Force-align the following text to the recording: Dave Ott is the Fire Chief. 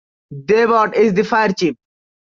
Dave 0.45 0.71
Ott 0.71 0.95
is 0.95 1.13
the 1.13 1.21
Fire 1.23 1.53
Chief. 1.53 1.75